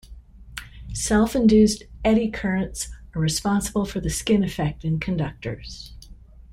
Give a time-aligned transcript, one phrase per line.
[0.95, 5.93] Self-induced eddy currents are responsible for the skin effect in conductors.